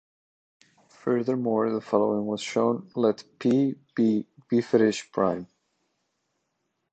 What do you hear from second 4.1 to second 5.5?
a Wieferich prime.